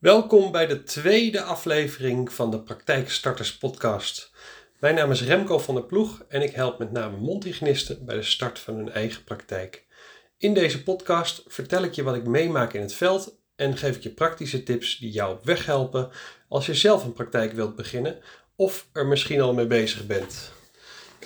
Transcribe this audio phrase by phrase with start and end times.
[0.00, 4.32] Welkom bij de tweede aflevering van de Praktijkstarters Podcast.
[4.78, 8.22] Mijn naam is Remco van der Ploeg en ik help met name mondhygiënisten bij de
[8.22, 9.86] start van hun eigen praktijk.
[10.38, 14.02] In deze podcast vertel ik je wat ik meemaak in het veld en geef ik
[14.02, 16.10] je praktische tips die jou op weg helpen
[16.48, 18.18] als je zelf een praktijk wilt beginnen
[18.56, 20.52] of er misschien al mee bezig bent.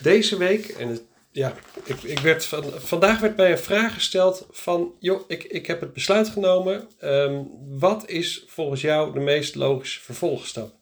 [0.03, 1.03] Deze week, en het
[1.35, 1.55] ja,
[1.85, 5.81] ik, ik werd van, vandaag werd mij een vraag gesteld van, joh, ik, ik heb
[5.81, 6.89] het besluit genomen.
[6.99, 10.75] Ehm, wat is volgens jou de meest logische vervolgstap?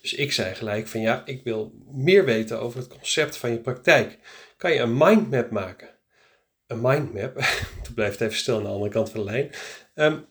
[0.00, 3.58] Dus ik zei gelijk van, ja, ik wil meer weten over het concept van je
[3.58, 4.18] praktijk.
[4.56, 5.88] Kan je een mindmap maken?
[6.66, 7.34] Een mindmap,
[7.82, 9.50] toen blijft even stil aan de andere kant van de lijn.
[9.94, 10.26] Um,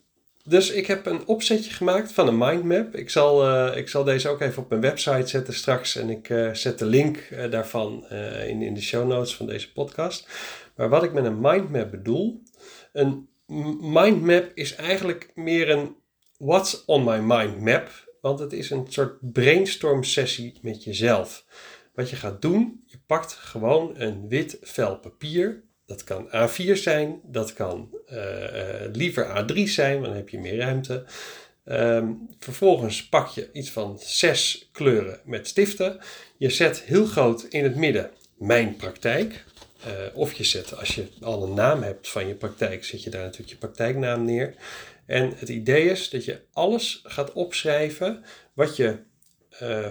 [0.49, 2.95] dus ik heb een opzetje gemaakt van een mindmap.
[2.95, 5.95] Ik zal, uh, ik zal deze ook even op mijn website zetten straks.
[5.95, 8.09] En ik uh, zet de link uh, daarvan
[8.47, 10.27] in, in de show notes van deze podcast.
[10.75, 12.41] Maar wat ik met een mindmap bedoel.
[12.93, 13.29] Een
[13.81, 15.95] mindmap is eigenlijk meer een
[16.37, 17.89] what's on my mind map.
[18.21, 21.45] Want het is een soort brainstorm sessie met jezelf.
[21.93, 27.19] Wat je gaat doen, je pakt gewoon een wit vel papier dat kan A4 zijn,
[27.23, 28.19] dat kan uh,
[28.91, 31.03] liever A3 zijn, dan heb je meer ruimte.
[31.65, 35.99] Um, vervolgens pak je iets van zes kleuren met stiften.
[36.37, 39.45] Je zet heel groot in het midden mijn praktijk.
[39.87, 43.09] Uh, of je zet, als je al een naam hebt van je praktijk, zet je
[43.09, 44.55] daar natuurlijk je praktijknaam neer.
[45.05, 48.97] En het idee is dat je alles gaat opschrijven wat je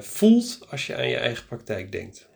[0.01, 2.28] voelt als je aan je eigen praktijk denkt.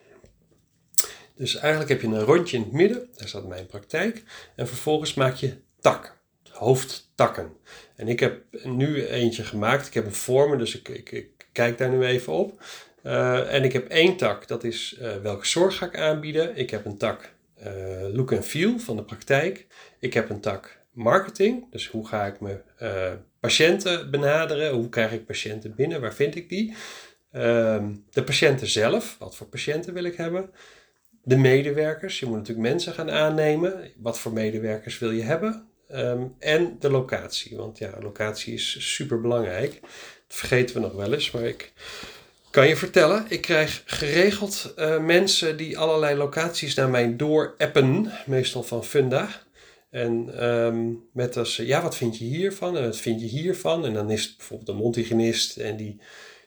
[1.43, 4.23] Dus eigenlijk heb je een rondje in het midden, daar staat mijn praktijk.
[4.57, 6.13] En vervolgens maak je takken,
[6.51, 7.53] hoofdtakken.
[7.97, 9.87] En ik heb nu eentje gemaakt.
[9.87, 12.63] Ik heb een vormen, dus ik, kijk daar nu even op.
[13.05, 16.57] Uh, en ik heb één tak, dat is uh, welke zorg ga ik aanbieden.
[16.57, 17.67] Ik heb een tak uh,
[18.13, 19.67] look and feel van de praktijk.
[19.99, 22.63] Ik heb een tak marketing, dus hoe ga ik mijn
[23.41, 24.73] patiënten benaderen?
[24.73, 26.01] Hoe krijg ik patiënten binnen?
[26.01, 26.75] Waar vind ik die?
[27.33, 30.51] Ehm, de patiënten zelf, wat voor patiënten wil ik hebben?
[31.23, 32.21] De medewerkers.
[32.21, 33.91] Je moet natuurlijk mensen gaan aannemen.
[33.97, 35.67] Wat voor medewerkers wil je hebben?
[35.95, 37.57] Um, en de locatie.
[37.57, 39.81] Want ja, locatie is super belangrijk.
[39.81, 41.31] Dat vergeten we nog wel eens.
[41.31, 41.73] Maar ik
[42.51, 48.13] kan je vertellen, ik krijg geregeld uh, mensen die allerlei locaties naar mij doorappen.
[48.27, 49.29] Meestal van Funda.
[49.91, 52.77] En um, met als, ja, wat vind je hiervan?
[52.77, 53.87] En wat vind je hiervan?
[53.87, 56.01] En dan is het bijvoorbeeld een mondhygiënist en die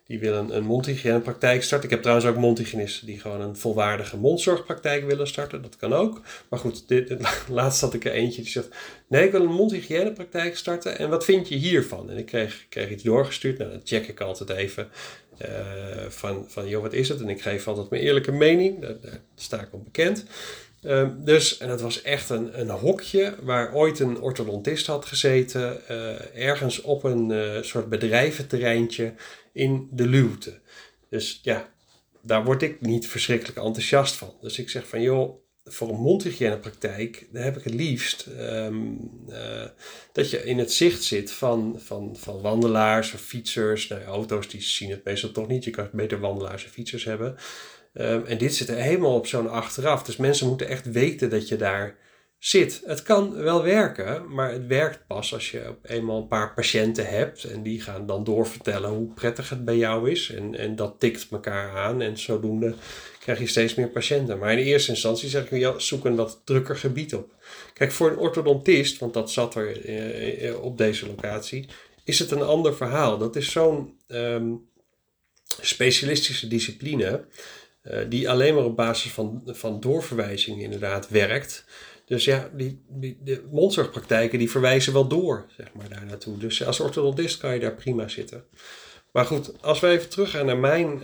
[0.07, 1.89] die willen een mondhygiënepraktijk starten.
[1.89, 5.61] Ik heb trouwens ook mondhygiënisten die gewoon een volwaardige mondzorgpraktijk willen starten.
[5.61, 6.21] Dat kan ook.
[6.49, 7.15] Maar goed, dit,
[7.49, 8.69] laatst had ik er eentje die zegt:
[9.07, 10.97] Nee, ik wil een mondhygiënepraktijk starten.
[10.97, 12.09] En wat vind je hiervan?
[12.09, 13.57] En ik kreeg, kreeg iets doorgestuurd.
[13.57, 14.87] Nou, dan check ik altijd even.
[15.41, 15.47] Uh,
[16.09, 17.21] van, van, joh, wat is het?
[17.21, 18.81] En ik geef altijd mijn eerlijke mening.
[18.81, 20.25] Daar, daar sta ik op bekend.
[20.83, 25.77] Uh, dus, en het was echt een, een hokje waar ooit een orthodontist had gezeten.
[25.91, 29.13] Uh, ergens op een uh, soort bedrijventerreintje
[29.55, 30.59] in de luwte.
[31.09, 31.73] Dus ja,
[32.21, 34.33] daar word ik niet verschrikkelijk enthousiast van.
[34.41, 39.65] Dus ik zeg van joh, voor een mondhygiënepraktijk, daar heb ik het liefst um, uh,
[40.11, 43.87] dat je in het zicht zit van, van, van wandelaars of fietsers.
[43.87, 45.63] Nou, auto's die zien het meestal toch niet.
[45.63, 47.35] Je kan beter wandelaars en fietsers hebben.
[47.93, 50.03] Um, en dit zit er helemaal op zo'n achteraf.
[50.03, 51.97] Dus mensen moeten echt weten dat je daar
[52.39, 52.81] zit.
[52.85, 57.43] Het kan wel werken, maar het werkt pas als je eenmaal een paar patiënten hebt
[57.43, 60.29] en die gaan dan doorvertellen hoe prettig het bij jou is.
[60.29, 62.75] En, en dat tikt elkaar aan en zodoende
[63.19, 64.37] krijg je steeds meer patiënten.
[64.37, 67.33] Maar in eerste instantie zeg ik, ja, zoek een wat drukker gebied op.
[67.73, 71.67] Kijk, voor een orthodontist, want dat zat er eh, eh op deze locatie,
[72.03, 73.17] is het een ander verhaal.
[73.17, 74.69] Dat is zo'n um,
[75.61, 77.25] specialistische discipline
[77.83, 81.65] uh, die alleen maar op basis van, van doorverwijzing inderdaad werkt.
[82.05, 86.37] Dus ja, die, die, de mondzorgpraktijken die verwijzen wel door, zeg maar, daar naartoe.
[86.37, 88.43] Dus als orthodontist kan je daar prima zitten.
[89.11, 91.01] Maar goed, als we even teruggaan naar mijn, uh,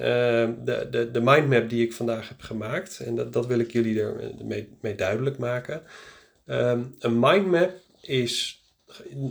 [0.66, 3.00] de, de, de mindmap die ik vandaag heb gemaakt.
[3.00, 5.82] En dat, dat wil ik jullie er mee, mee duidelijk maken.
[6.46, 8.64] Um, een mindmap is,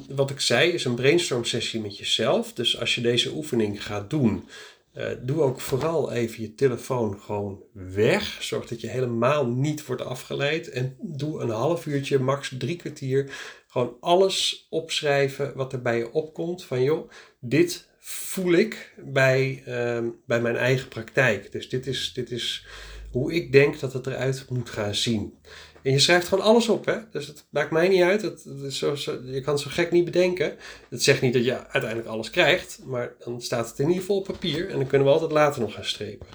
[0.08, 2.52] wat ik zei, is een brainstorm sessie met jezelf.
[2.52, 4.48] Dus als je deze oefening gaat doen,
[4.94, 8.42] uh, doe ook vooral even je telefoon gewoon weg.
[8.42, 10.70] Zorg dat je helemaal niet wordt afgeleid.
[10.70, 13.32] En doe een half uurtje, max drie kwartier.
[13.66, 16.64] Gewoon alles opschrijven wat er bij je opkomt.
[16.64, 17.10] Van joh,
[17.40, 21.52] dit voel ik bij, uh, bij mijn eigen praktijk.
[21.52, 22.66] Dus dit is, dit is
[23.10, 25.38] hoe ik denk dat het eruit moet gaan zien.
[25.82, 26.96] En je schrijft gewoon alles op, hè?
[27.10, 28.22] Dus het maakt mij niet uit.
[28.22, 30.56] Het, het zo, je kan het zo gek niet bedenken.
[30.88, 34.16] Het zegt niet dat je uiteindelijk alles krijgt, maar dan staat het in ieder geval
[34.16, 36.26] op papier en dan kunnen we altijd later nog gaan strepen.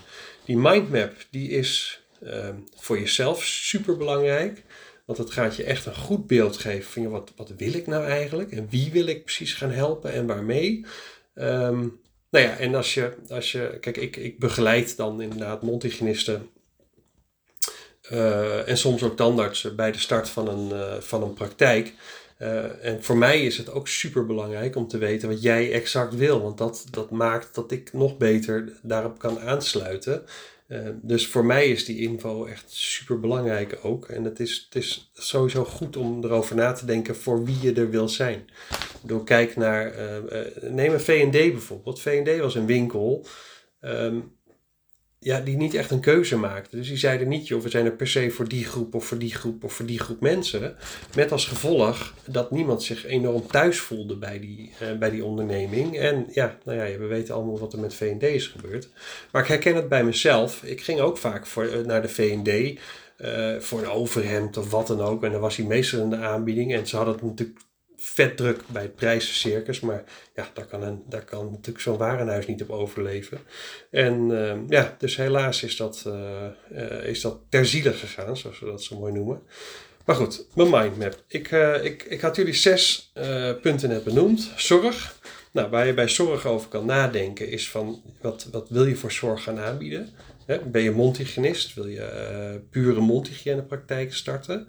[0.45, 4.63] Die mindmap, die is uh, voor jezelf super belangrijk.
[5.06, 8.06] Want het gaat je echt een goed beeld geven van wat, wat wil ik nou
[8.06, 10.86] eigenlijk en wie wil ik precies gaan helpen en waarmee.
[11.33, 11.80] Ehm,
[12.30, 16.50] nou ja, en als je, als je kijk, ik, ik begeleid dan inderdaad mondhygiënisten
[18.12, 21.94] uh, en soms ook tandartsen bij de start van een, uh, van een praktijk.
[22.40, 26.16] Uh, en voor mij is het ook super belangrijk om te weten wat jij exact
[26.16, 30.25] wil, want dat, dat maakt dat ik nog beter daarop kan aansluiten.
[31.02, 34.08] Dus voor mij is die info echt super belangrijk ook.
[34.08, 37.74] En het is, het is sowieso goed om erover na te denken voor wie je
[37.74, 38.50] er wil zijn.
[39.01, 39.94] Door kijk naar,
[40.62, 42.01] neem een VD bijvoorbeeld.
[42.01, 43.25] VD was een winkel.
[43.81, 44.35] Um,
[45.25, 46.77] ja, die niet echt een keuze maakten.
[46.77, 49.18] Dus die zeiden niet, joh, we zijn er per se voor die groep of voor
[49.18, 50.75] die groep of voor die groep mensen.
[51.16, 55.98] Met als gevolg dat niemand zich enorm thuis voelde bij die, uh, bij die onderneming.
[55.98, 58.89] En ja, nou ja, we weten allemaal wat er met V&D is gebeurd.
[59.31, 60.63] Maar ik herken het bij mezelf.
[60.63, 62.80] Ik ging ook vaak voor, uh, naar de V&D.
[63.18, 65.24] Uh, voor een overhemd of wat dan ook.
[65.24, 66.74] En dan was hij meestal in de aanbieding.
[66.74, 67.60] En ze hadden het natuurlijk
[68.07, 69.80] vet druk bij het prijzencircus.
[69.80, 70.04] Maar
[70.36, 73.40] ja, daar kan, een, daar kan natuurlijk zo'n warenhuis niet op overleven.
[73.92, 78.66] En uh, ja, dus helaas is dat, uh, is dat ter ziele gegaan, zoals we
[78.66, 79.42] dat zo mooi noemen.
[80.06, 81.24] Maar goed, mijn mindmap.
[81.28, 83.12] Ik, ik, ik had jullie zes
[83.62, 84.51] punten net benoemd.
[84.56, 85.19] Zorg.
[85.51, 89.12] Nou, waar je bij zorg over kan nadenken is van wat, wat wil je voor
[89.12, 90.10] zorg gaan aanbieden?
[90.66, 91.74] Ben je mondhygiënist?
[91.74, 94.68] Wil je pure mondhygiënepraktijken starten?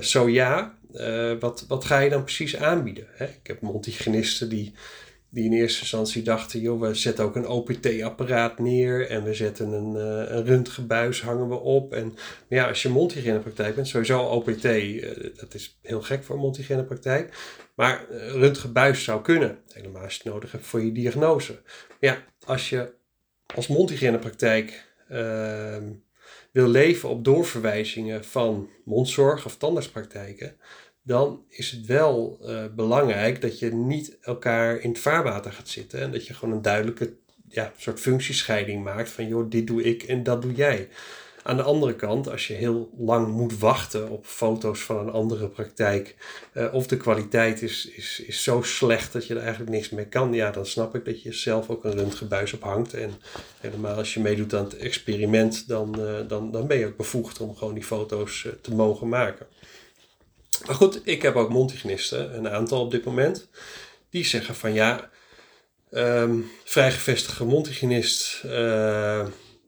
[0.00, 3.06] Zo ja, uh, wat, wat ga je dan precies aanbieden?
[3.10, 3.24] Hè?
[3.24, 4.74] Ik heb multigenisten die,
[5.28, 9.72] die in eerste instantie dachten, joh, we zetten ook een OPT-apparaat neer en we zetten
[9.72, 11.92] een, uh, een röntgenbuis hangen we op.
[11.92, 12.16] En
[12.48, 17.58] ja, als je multihygiënepraktijk bent, sowieso OPT, eh, dat is heel gek voor een multihygiënepraktijk.
[17.74, 18.06] Maar
[18.74, 21.60] uh, zou kunnen, helemaal als je het nodig hebt voor je diagnose.
[22.00, 22.92] Ja, als je
[23.54, 25.92] als multihygiënepraktijk ehm,
[26.52, 30.56] wil leven op doorverwijzingen van mondzorg of tandartspraktijken,
[31.02, 36.00] dan is het wel uh, belangrijk dat je niet elkaar in het vaarwater gaat zitten
[36.00, 37.14] en dat je gewoon een duidelijke
[37.48, 40.88] ja, soort functiescheiding maakt van joh, dit doe ik en dat doe jij.
[41.42, 45.48] Aan de andere kant, als je heel lang moet wachten op foto's van een andere
[45.48, 46.16] praktijk,
[46.54, 50.06] uh, of de kwaliteit is, is, is zo slecht dat je er eigenlijk niks mee
[50.06, 52.94] kan, ja, dan snap ik dat je zelf ook een röntgenbuis ophangt.
[52.94, 53.10] En
[53.60, 57.40] helemaal als je meedoet aan het experiment, dan, uh, dan, dan ben je ook bevoegd
[57.40, 59.46] om gewoon die foto's uh, te mogen maken.
[60.66, 63.48] Maar goed, ik heb ook mondhygiënisten, een aantal op dit moment,
[64.10, 65.10] die zeggen van ja,
[65.90, 68.42] um, vrijgevestigde mondhygiënist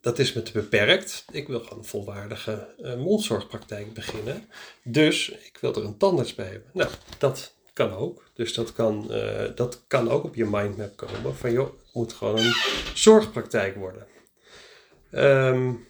[0.02, 1.25] dat is me te beperkt.
[1.31, 4.44] Ik wil gewoon een volwaardige uh, mondzorgpraktijk beginnen.
[4.84, 6.70] Dus ik wil er een tandarts bij hebben.
[6.72, 8.31] Nou, dat kan ook.
[8.34, 11.37] Dus dat kan, uh, dat kan ook op je mindmap komen.
[11.37, 12.54] Van joh, het moet gewoon een
[12.94, 14.06] zorgpraktijk worden.
[15.14, 15.87] Um,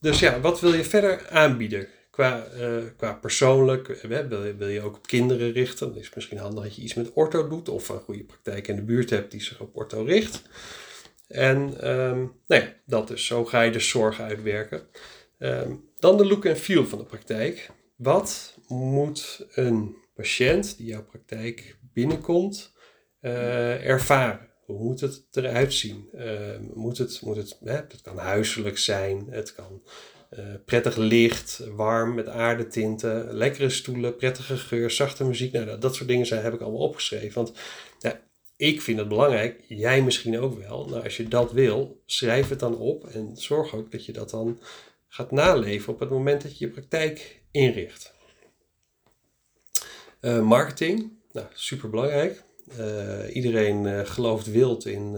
[0.00, 1.88] dus ja, wat wil je verder aanbieden?
[2.10, 3.86] Qua, uh, qua persoonlijk,
[4.58, 5.88] wil, je, ook op kinderen richten?
[5.88, 7.68] Dan is het misschien handig dat je iets met ortho doet.
[7.68, 10.42] Of een goede praktijk in de buurt hebt die zich op ortho richt.
[11.28, 13.26] En um, nou dat is.
[13.26, 14.86] Zo ga je de zorg uitwerken.
[15.38, 17.70] Um, dan de look en feel van de praktijk.
[17.96, 22.72] Wat moet een patiënt die jouw praktijk binnenkomt
[23.20, 24.48] uh, ervaren?
[24.64, 26.08] Hoe moet het eruit zien?
[26.14, 29.82] Uh, moet het, moet het, hè, het kan huiselijk zijn, het kan
[30.38, 35.52] uh, prettig licht, warm met aardetinten, lekkere stoelen, prettige geur, zachte muziek.
[35.52, 37.34] Nou, dat, dat soort dingen zijn, heb ik allemaal opgeschreven.
[37.34, 37.52] Want
[37.98, 38.20] ja,
[38.56, 40.88] ik vind het belangrijk, jij misschien ook wel.
[40.88, 44.30] Nou, als je dat wil, schrijf het dan op en zorg ook dat je dat
[44.30, 44.60] dan
[45.08, 48.14] gaat naleven op het moment dat je je praktijk inricht.
[50.20, 52.42] Uh, marketing, nou, super belangrijk.
[52.78, 55.16] Uh, iedereen uh, gelooft wild in,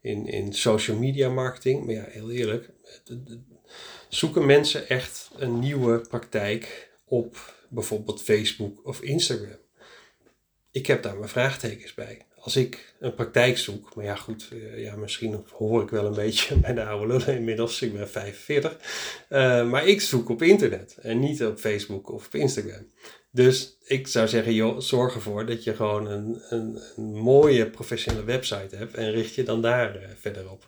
[0.00, 1.84] in, in social media marketing.
[1.84, 2.70] Maar ja, heel eerlijk,
[4.08, 9.58] zoeken mensen echt een nieuwe praktijk op bijvoorbeeld Facebook of Instagram?
[10.70, 14.82] Ik heb daar mijn vraagtekens bij als ik een praktijk zoek, maar ja goed, uh,
[14.82, 18.76] ja, misschien hoor ik wel een beetje bij de oude lullen inmiddels, ik ben 45.
[19.30, 22.86] Uh, maar ik zoek op internet en niet op Facebook of op Instagram.
[23.30, 28.24] Dus ik zou zeggen, joh, zorg ervoor dat je gewoon een, een, een mooie professionele
[28.24, 30.66] website hebt en richt je dan daar uh, verder op.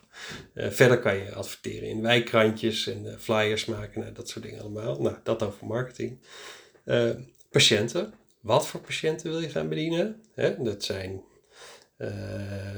[0.55, 5.01] verder kan je adverteren in wijkkrantjes en flyers maken, nou, dat soort dingen allemaal.
[5.01, 6.19] Nou, dat over marketing.
[7.51, 8.13] patiënten.
[8.41, 10.21] Wat voor patiënten wil je gaan bedienen?
[10.33, 10.63] Hè?
[10.63, 11.21] Dat zijn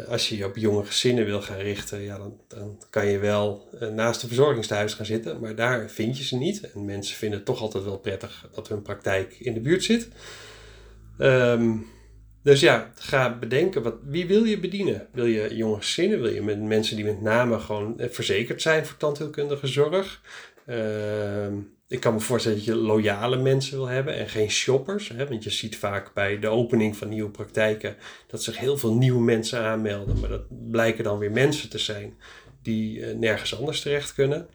[0.07, 3.69] als je je op jonge gezinnen wil gaan richten, ja, dan, dan kan je wel
[3.81, 6.71] uh, naast de verzorgingstehuis gaan zitten, maar daar vind je ze niet.
[6.71, 10.07] En mensen vinden het toch altijd wel prettig dat hun praktijk in de buurt zit.
[11.17, 11.85] Um,
[12.43, 15.07] dus ja, ga bedenken, wat, wie wil je bedienen?
[15.11, 16.21] Wil je jonge gezinnen?
[16.21, 20.21] Wil je met mensen die met name gewoon verzekerd zijn voor tandheelkundige zorg?
[20.67, 20.75] Uh,
[21.89, 25.07] ik kan me voorstellen dat je loyale mensen wil hebben en geen shoppers.
[25.07, 25.27] Hè?
[25.27, 27.95] Want je ziet vaak bij de opening van nieuwe praktijken
[28.27, 30.19] dat zich heel veel nieuwe mensen aanmelden.
[30.19, 32.13] Maar dat blijken dan weer mensen te zijn
[32.61, 34.47] die uh, nergens anders terecht kunnen.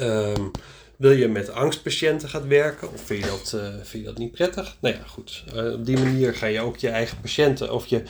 [0.00, 0.50] Um,
[0.96, 4.32] wil je met angstpatiënten gaan werken of vind je dat, uh, vind je dat niet
[4.32, 4.76] prettig?
[4.80, 5.44] Nou ja, goed.
[5.54, 8.02] Uh, op die manier ga je ook je eigen patiënten of je,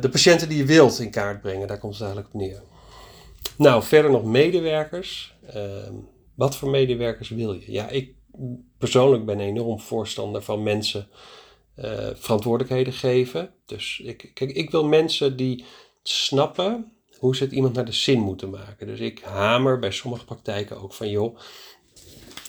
[0.00, 1.68] de patiënten die je wilt in kaart brengen.
[1.68, 2.62] Daar komt het eigenlijk op neer.
[3.56, 5.34] Nou, verder nog medewerkers.
[5.52, 5.94] Ehm,
[6.38, 7.72] wat voor medewerkers wil je?
[7.72, 8.14] Ja, ik
[8.78, 11.08] persoonlijk ben enorm voorstander van mensen
[11.78, 13.54] uh, verantwoordelijkheden geven.
[13.66, 15.64] Dus ik, kijk, ik wil mensen die
[16.02, 18.86] snappen hoe ze het iemand naar de zin moeten maken.
[18.86, 21.38] Dus ik hamer bij sommige praktijken ook van, joh,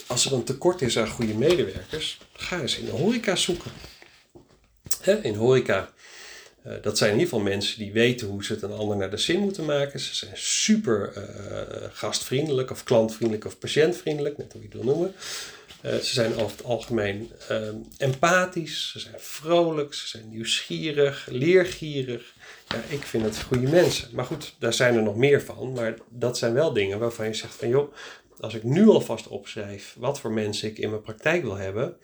[0.07, 3.71] als er een tekort is aan goede medewerkers, ga eens in de horeca zoeken.
[5.01, 5.23] Hè?
[5.23, 5.93] In horeca
[6.81, 9.17] dat zijn in ieder geval mensen die weten hoe ze het een ander naar de
[9.17, 9.99] zin moeten maken.
[9.99, 15.13] Ze zijn super uh, gastvriendelijk of klantvriendelijk of patiëntvriendelijk, net hoe je het wil noemen.
[15.81, 17.31] Ze zijn over het algemeen
[17.97, 22.33] empathisch, ze zijn vrolijk, ze zijn nieuwsgierig, leergierig.
[22.67, 24.09] Ja, ik vind het goede mensen.
[24.11, 25.73] Maar goed, daar zijn er nog meer van.
[25.73, 27.93] Maar dat zijn wel dingen waarvan je zegt van joh,
[28.39, 31.97] als ik nu alvast opschrijf wat voor mensen ik in mijn praktijk wil hebben,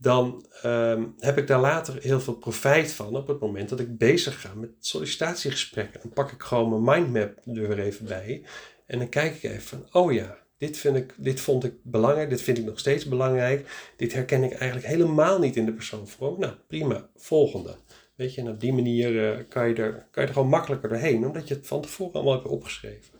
[0.00, 3.98] dan ehm, heb ik daar later heel veel profijt van op het moment dat ik
[3.98, 6.00] bezig ga met sollicitatiegesprekken.
[6.02, 8.42] Dan pak ik gewoon mijn mindmap er weer even bij
[8.86, 12.30] en dan kijk ik even van, oh ja, dit, vind ik, dit vond ik belangrijk,
[12.30, 16.08] dit vind ik nog steeds belangrijk, dit herken ik eigenlijk helemaal niet in de persoon
[16.08, 16.38] voor.
[16.38, 17.76] Nou, prima, volgende.
[18.14, 20.88] Weet je, en op die manier uh, kan, je er, kan je er gewoon makkelijker
[20.88, 23.12] doorheen, omdat je het van tevoren allemaal hebt opgeschreven.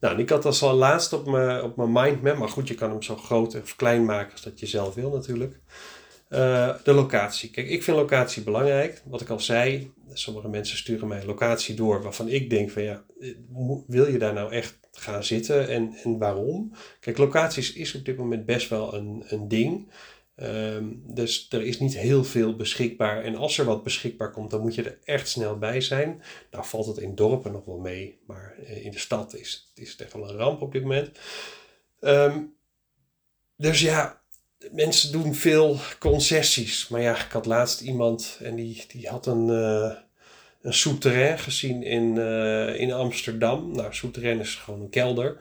[0.00, 2.74] Nou, en ik had dat al laatst op mijn, op mijn mindmap, maar goed, je
[2.74, 5.60] kan hem zo groot of klein maken als dat je zelf wil natuurlijk.
[6.28, 7.50] Uh, de locatie.
[7.50, 9.02] Kijk, ik vind locatie belangrijk.
[9.04, 13.04] Wat ik al zei, sommige mensen sturen mij locatie door waarvan ik denk van ja,
[13.20, 13.34] eh,
[13.86, 16.72] wil je daar nou echt gaan zitten en, en waarom?
[17.00, 19.90] Kijk, locaties is op dit moment best wel een, een ding.
[20.42, 23.22] Um, dus er is niet heel veel beschikbaar.
[23.22, 26.22] En als er wat beschikbaar komt, dan moet je er echt snel bij zijn.
[26.50, 29.90] Nou valt het in dorpen nog wel mee, maar eh, in de stad is, is
[29.90, 31.18] het echt wel een ramp op dit moment.
[32.00, 32.54] Um,
[33.56, 34.22] dus ja,
[34.72, 36.88] mensen doen veel concessies.
[36.88, 39.92] Maar ja, ik had laatst iemand en die, die had een, uh,
[40.62, 43.72] een souterrain gezien in, uh, in Amsterdam.
[43.72, 45.36] Nou, souterrain is gewoon een kelder.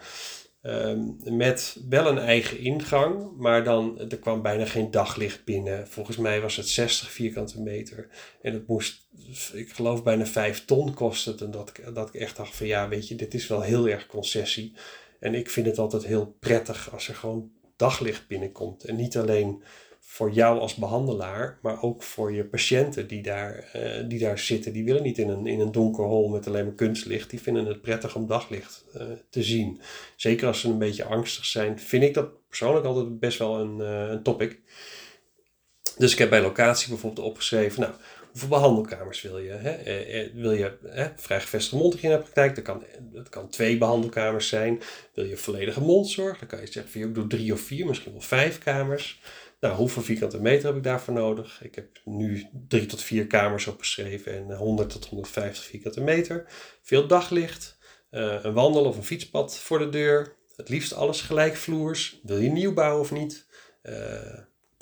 [0.61, 5.87] Um, met wel een eigen ingang, maar dan er kwam bijna geen daglicht binnen.
[5.87, 8.07] Volgens mij was het 60 vierkante meter.
[8.41, 9.07] En het moest,
[9.53, 11.39] ik geloof, bijna 5 ton kosten.
[11.39, 14.05] En dat, dat ik echt dacht van ja, weet je, dit is wel heel erg
[14.05, 14.73] concessie.
[15.19, 18.83] En ik vind het altijd heel prettig als er gewoon daglicht binnenkomt.
[18.83, 19.63] En niet alleen
[19.99, 24.73] voor jou als behandelaar, maar ook voor je patiënten die daar, uh, die daar zitten.
[24.73, 27.29] Die willen niet in een, in een donker hol met alleen maar kunstlicht.
[27.29, 29.81] Die vinden het prettig om daglicht uh, te zien.
[30.15, 33.79] Zeker als ze een beetje angstig zijn, vind ik dat persoonlijk altijd best wel een,
[33.79, 34.59] uh, een topic.
[35.97, 37.93] Dus ik heb bij locatie bijvoorbeeld opgeschreven, nou,
[38.35, 39.51] hoeveel behandelkamers wil je?
[39.51, 40.31] Hè?
[40.33, 42.55] wil je hè, vrij gevestigde mondhygiënepraktijk?
[42.55, 44.81] Dat kan, dat kan twee behandelkamers zijn.
[45.13, 46.39] Wil je volledige mondzorg?
[46.39, 49.21] Dan kan je zeggen, ik doe drie of vier, misschien wel vijf kamers.
[49.59, 51.63] Nou, hoeveel vierkante meter heb ik daarvoor nodig?
[51.63, 56.45] Ik heb nu drie tot vier kamers opgeschreven en 100 tot 150 vierkante meter.
[56.81, 57.77] Veel daglicht,
[58.09, 60.35] een wandel- of een fietspad voor de deur.
[60.55, 62.19] Het liefst alles gelijkvloers.
[62.23, 63.45] Wil je nieuw bouwen of niet?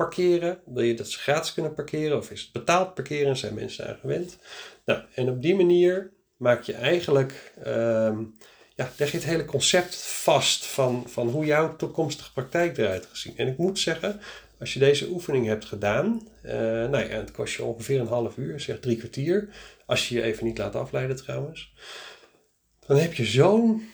[0.04, 0.60] Parkeren.
[0.66, 3.38] Wil je dat ze gratis kunnen parkeren of is het betaald parkeren?
[3.38, 4.38] Zijn mensen aan gewend?
[4.86, 8.38] Nou, en op die manier maak je eigenlijk, um,
[8.76, 13.38] ja, leg je het hele concept vast van, van hoe jouw toekomstige praktijk eruit gezien.
[13.38, 14.20] En ik moet zeggen,
[14.60, 18.38] als je deze oefening hebt gedaan, uh, nou ja, het kost je ongeveer een half
[18.38, 19.50] uur, zeg drie kwartier,
[19.86, 21.74] als je je even niet laat afleiden trouwens,
[22.88, 23.90] dan heb je zo'n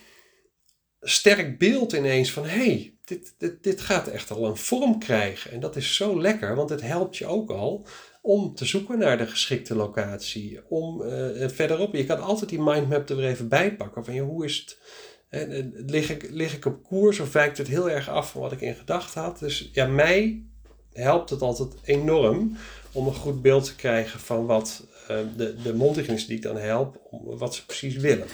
[1.01, 5.51] sterk beeld ineens van hé, hey, dit, dit, dit gaat echt al een vorm krijgen.
[5.51, 7.87] En dat is zo lekker, want het helpt je ook al
[8.21, 10.59] om te zoeken naar de geschikte locatie.
[10.69, 14.05] Om uh, verderop, je kan altijd die mindmap er weer even bij pakken.
[14.05, 14.77] Van, ja, hoe is het,
[15.49, 18.51] uh, lig, ik, lig ik op koers of wijkt het heel erg af van wat
[18.51, 19.39] ik in gedachten had?
[19.39, 20.43] Dus ja, mij
[20.93, 22.57] helpt het altijd enorm
[22.91, 24.87] om een goed beeld te krijgen van wat
[25.37, 28.27] de, de mondhygiënisten die ik dan help, wat ze precies willen.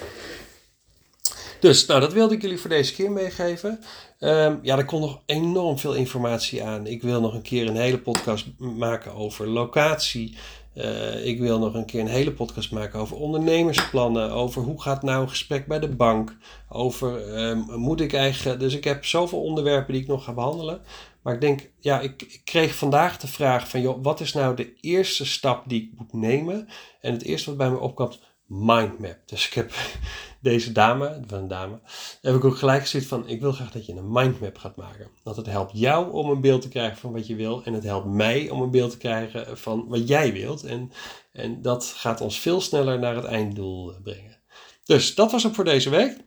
[1.60, 3.80] Dus, nou, dat wilde ik jullie voor deze keer meegeven.
[4.20, 6.86] Um, ja, er komt nog enorm veel informatie aan.
[6.86, 10.36] Ik wil nog een keer een hele podcast maken over locatie.
[10.74, 14.30] Uh, ik wil nog een keer een hele podcast maken over ondernemersplannen.
[14.30, 16.36] Over hoe gaat nou een gesprek bij de bank.
[16.68, 18.60] Over um, moet ik eigenlijk.
[18.60, 20.80] Dus ik heb zoveel onderwerpen die ik nog ga behandelen.
[21.22, 24.56] Maar ik denk, ja, ik, ik, kreeg vandaag de vraag van, joh, wat is nou
[24.56, 26.68] de eerste stap die ik moet nemen?
[27.00, 28.10] En het eerste wat bij me opkwam,
[28.46, 29.18] mindmap.
[29.26, 29.72] Dus ik heb
[30.40, 31.80] deze dame, van een dame,
[32.20, 35.10] heb ik ook gelijk gezegd van ik wil graag dat je een mindmap gaat maken.
[35.22, 37.84] Want het helpt jou om een beeld te krijgen van wat je wil en het
[37.84, 40.64] helpt mij om een beeld te krijgen van wat jij wilt.
[40.64, 40.92] En,
[41.32, 44.36] en dat gaat ons veel sneller naar het einddoel brengen.
[44.84, 46.24] Dus dat was het voor deze week.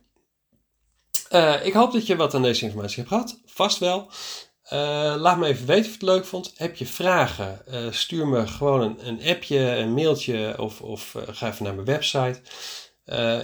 [1.30, 3.40] Uh, ik hoop dat je wat aan deze informatie hebt gehad.
[3.44, 4.10] Vast wel.
[4.72, 6.52] Uh, laat me even weten of je het leuk vond.
[6.56, 7.62] Heb je vragen?
[7.70, 11.86] Uh, stuur me gewoon een, een, appje, een mailtje of, of ga even naar mijn
[11.86, 12.40] website.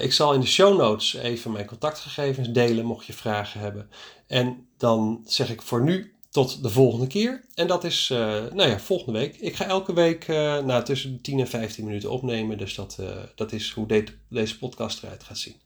[0.02, 3.90] ik zal in de show notes even mijn contactgegevens delen mocht je vragen hebben.
[4.26, 7.44] En dan zeg ik voor nu tot de volgende keer.
[7.54, 9.36] En dat is, nou ja, volgende week.
[9.36, 12.58] Ik ga elke week nou, tussen de 10 en 15 minuten opnemen.
[12.58, 12.98] Dus dat,
[13.34, 15.56] dat is hoe de, deze podcast eruit gaat zien.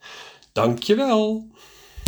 [0.52, 1.48] Dankjewel!